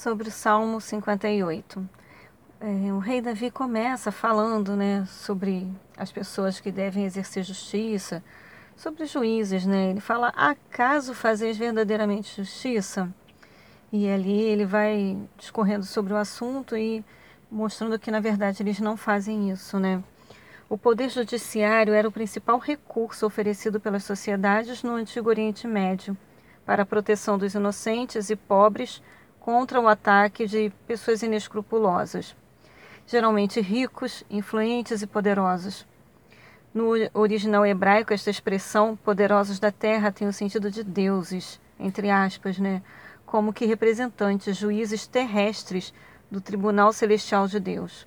[0.00, 1.86] sobre o Salmo 58.
[2.58, 8.24] É, o rei Davi começa falando né, sobre as pessoas que devem exercer justiça,
[8.74, 9.66] sobre os juízes.
[9.66, 9.90] Né?
[9.90, 13.12] Ele fala: Acaso fazeis verdadeiramente justiça?
[13.92, 17.04] E ali ele vai discorrendo sobre o assunto e
[17.50, 19.78] mostrando que, na verdade, eles não fazem isso.
[19.78, 20.02] Né?
[20.66, 26.16] O poder judiciário era o principal recurso oferecido pelas sociedades no Antigo Oriente Médio
[26.64, 29.02] para a proteção dos inocentes e pobres
[29.40, 32.36] contra o ataque de pessoas inescrupulosas,
[33.06, 35.86] geralmente ricos, influentes e poderosos.
[36.72, 42.58] No original hebraico, esta expressão poderosos da terra tem o sentido de deuses, entre aspas,
[42.58, 42.82] né?
[43.26, 45.94] como que representantes, juízes terrestres
[46.30, 48.06] do tribunal celestial de Deus.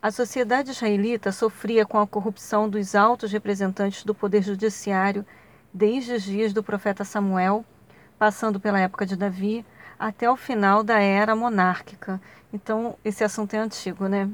[0.00, 5.24] A sociedade israelita sofria com a corrupção dos altos representantes do poder judiciário
[5.72, 7.64] desde os dias do profeta Samuel,
[8.18, 9.66] passando pela época de Davi,
[9.98, 12.20] até o final da era monárquica.
[12.52, 14.28] Então, esse assunto é antigo, né?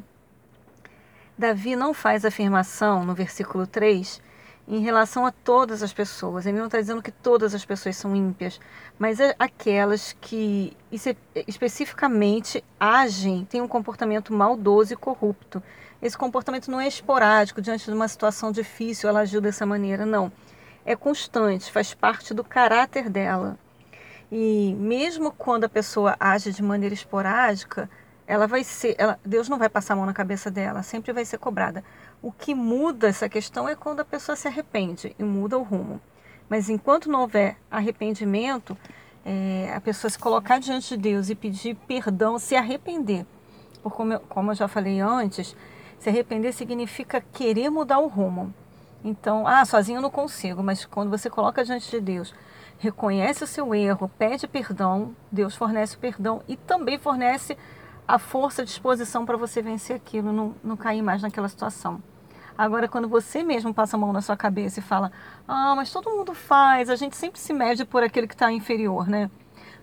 [1.36, 4.22] Davi não faz afirmação no versículo 3
[4.68, 6.46] em relação a todas as pessoas.
[6.46, 8.60] Ele não está dizendo que todas as pessoas são ímpias,
[8.98, 10.76] mas aquelas que
[11.46, 15.62] especificamente agem, têm um comportamento maldoso e corrupto.
[16.00, 20.30] Esse comportamento não é esporádico, diante de uma situação difícil, ela agiu dessa maneira, não.
[20.84, 23.58] É constante, faz parte do caráter dela.
[24.36, 27.88] E mesmo quando a pessoa age de maneira esporádica,
[28.26, 31.24] ela vai ser, ela, Deus não vai passar a mão na cabeça dela, sempre vai
[31.24, 31.84] ser cobrada.
[32.20, 36.00] O que muda essa questão é quando a pessoa se arrepende e muda o rumo.
[36.48, 38.76] Mas enquanto não houver arrependimento,
[39.24, 43.24] é, a pessoa se colocar diante de Deus e pedir perdão, se arrepender.
[43.84, 45.54] Por como eu, como eu já falei antes,
[45.96, 48.52] se arrepender significa querer mudar o rumo.
[49.04, 52.34] Então, ah, sozinho eu não consigo, mas quando você coloca diante de Deus,
[52.78, 57.56] reconhece o seu erro, pede perdão, Deus fornece o perdão e também fornece
[58.08, 62.02] a força, a disposição para você vencer aquilo, não, não cair mais naquela situação.
[62.56, 65.12] Agora, quando você mesmo passa a mão na sua cabeça e fala,
[65.46, 69.06] ah, mas todo mundo faz, a gente sempre se mede por aquele que está inferior,
[69.06, 69.30] né?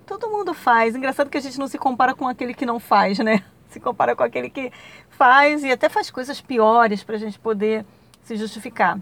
[0.05, 0.95] Todo mundo faz.
[0.95, 3.43] Engraçado que a gente não se compara com aquele que não faz, né?
[3.69, 4.69] Se compara com aquele que
[5.09, 7.85] faz e até faz coisas piores para a gente poder
[8.21, 8.99] se justificar.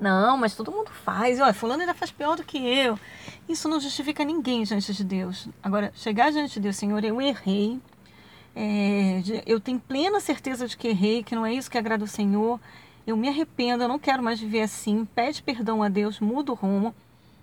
[0.00, 1.38] Não, mas todo mundo faz.
[1.40, 2.98] Olha, fulano ainda faz pior do que eu.
[3.46, 5.46] Isso não justifica ninguém diante de Deus.
[5.62, 7.78] Agora, chegar diante de Deus, Senhor, eu errei.
[8.56, 12.08] É, eu tenho plena certeza de que errei, que não é isso que agrada o
[12.08, 12.58] Senhor.
[13.06, 15.04] Eu me arrependo, eu não quero mais viver assim.
[15.14, 16.94] Pede perdão a Deus, muda o rumo.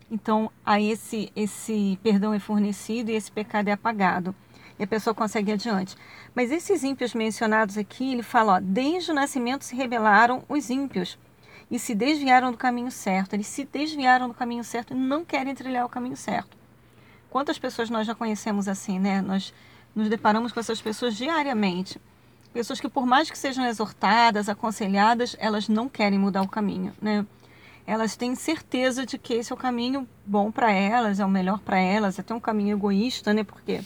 [0.10, 4.34] Então, aí esse, esse perdão é fornecido e esse pecado é apagado.
[4.80, 5.96] E a pessoa consegue adiante.
[6.34, 11.18] Mas esses ímpios mencionados aqui, ele fala, ó, desde o nascimento se rebelaram os ímpios
[11.70, 13.34] e se desviaram do caminho certo.
[13.34, 16.58] Eles se desviaram do caminho certo e não querem trilhar o caminho certo.
[17.30, 19.22] Quantas pessoas nós já conhecemos assim, né?
[19.22, 19.54] Nós
[19.94, 22.00] nos deparamos com essas pessoas diariamente.
[22.54, 27.26] Pessoas que, por mais que sejam exortadas, aconselhadas, elas não querem mudar o caminho, né?
[27.86, 31.60] Elas têm certeza de que esse é o caminho bom para elas, é o melhor
[31.60, 33.44] para elas, é até um caminho egoísta, né?
[33.44, 33.82] Porque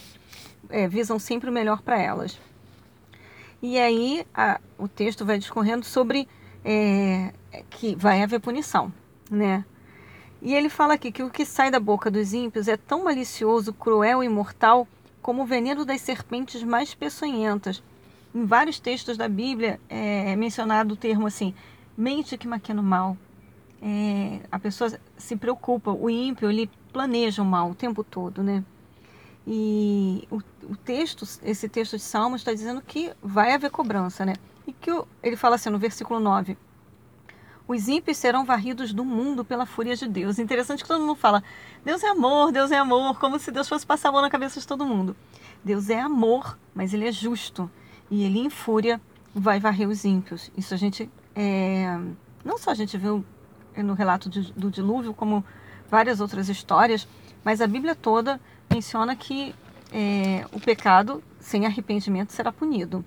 [0.69, 2.39] é, visam sempre o melhor para elas.
[3.61, 6.27] E aí a, o texto vai discorrendo sobre
[6.63, 7.33] é,
[7.69, 8.91] que vai haver punição,
[9.29, 9.65] né?
[10.41, 13.71] E ele fala aqui que o que sai da boca dos ímpios é tão malicioso,
[13.71, 14.87] cruel e mortal
[15.21, 17.83] como o veneno das serpentes mais peçonhentas.
[18.33, 21.53] Em vários textos da Bíblia é mencionado o termo assim,
[21.95, 23.15] mente que maquina o mal.
[23.81, 28.63] É, a pessoa se preocupa, o ímpio ele planeja o mal o tempo todo, né?
[29.45, 30.37] E o,
[30.69, 34.33] o texto, esse texto de Salmos está dizendo que vai haver cobrança, né?
[34.65, 34.91] E que
[35.23, 36.57] ele fala assim no versículo 9:
[37.67, 40.39] Os ímpios serão varridos do mundo pela fúria de Deus.
[40.39, 41.43] Interessante que todo mundo fala:
[41.83, 44.59] Deus é amor, Deus é amor, como se Deus fosse passar a mão na cabeça
[44.59, 45.15] de todo mundo.
[45.63, 47.69] Deus é amor, mas ele é justo.
[48.09, 48.99] E ele, em fúria,
[49.33, 50.51] vai varrer os ímpios.
[50.57, 51.09] Isso a gente.
[51.35, 51.99] É...
[52.43, 53.23] Não só a gente viu
[53.77, 55.45] no relato de, do dilúvio, como
[55.89, 57.07] várias outras histórias,
[57.43, 58.39] mas a Bíblia toda
[58.69, 59.55] menciona que
[59.91, 63.03] é, o pecado sem arrependimento será punido.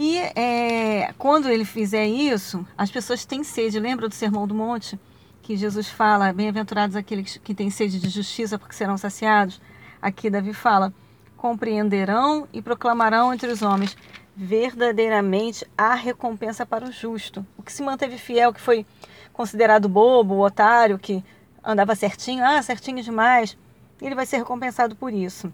[0.00, 3.80] E é, quando ele fizer isso, as pessoas têm sede.
[3.80, 4.96] Lembra do Sermão do Monte?
[5.42, 9.60] Que Jesus fala: Bem-aventurados aqueles que têm sede de justiça, porque serão saciados.
[10.00, 10.94] Aqui Davi fala:
[11.36, 13.96] Compreenderão e proclamarão entre os homens
[14.36, 17.44] verdadeiramente a recompensa para o justo.
[17.56, 18.86] O que se manteve fiel, que foi
[19.32, 21.24] considerado bobo, otário, que
[21.64, 23.58] andava certinho, ah, certinho demais,
[24.00, 25.52] ele vai ser recompensado por isso.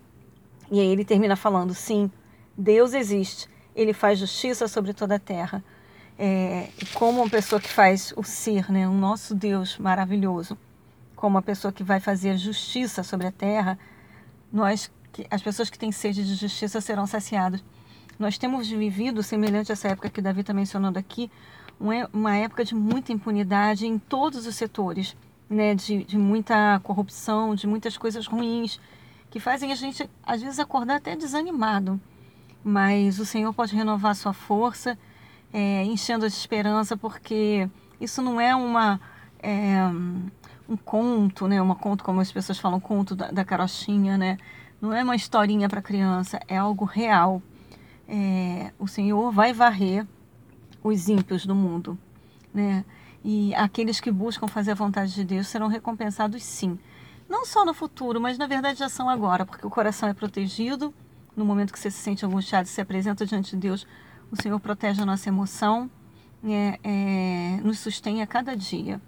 [0.70, 2.10] E aí ele termina falando: sim,
[2.58, 5.62] Deus existe ele faz justiça sobre toda a terra.
[6.18, 10.56] É, como uma pessoa que faz o ser, né, o nosso Deus maravilhoso,
[11.16, 13.78] como uma pessoa que vai fazer justiça sobre a terra,
[14.52, 14.90] nós
[15.30, 17.62] as pessoas que têm sede de justiça serão saciadas.
[18.18, 21.30] Nós temos vivido, semelhante a essa época que Davi está mencionando aqui,
[22.12, 25.16] uma época de muita impunidade em todos os setores,
[25.48, 25.74] né?
[25.74, 28.80] de, de muita corrupção, de muitas coisas ruins,
[29.30, 32.00] que fazem a gente, às vezes, acordar até desanimado.
[32.64, 34.98] Mas o Senhor pode renovar a sua força,
[35.52, 37.68] é, enchendo de esperança, porque
[38.00, 38.98] isso não é uma.
[39.42, 39.78] É,
[40.68, 41.60] um conto, né?
[41.60, 44.38] Uma conto, como as pessoas falam, conto da, da carochinha, né?
[44.80, 47.42] Não é uma historinha para criança, é algo real.
[48.08, 50.06] É, o Senhor vai varrer
[50.82, 51.98] os ímpios do mundo,
[52.52, 52.84] né?
[53.24, 56.78] E aqueles que buscam fazer a vontade de Deus serão recompensados sim.
[57.28, 60.92] Não só no futuro, mas na verdade já são agora, porque o coração é protegido.
[61.36, 63.86] No momento que você se sente angustiado se apresenta diante de Deus,
[64.30, 65.90] o Senhor protege a nossa emoção,
[66.44, 69.00] é, é, nos sustém a cada dia.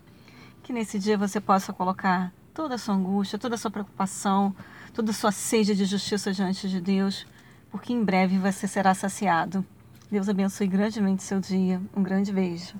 [0.63, 4.55] Que nesse dia você possa colocar toda a sua angústia, toda a sua preocupação,
[4.93, 7.27] toda a sua sede de justiça diante de Deus,
[7.71, 9.65] porque em breve você será saciado.
[10.11, 11.81] Deus abençoe grandemente seu dia.
[11.95, 12.75] Um grande beijo.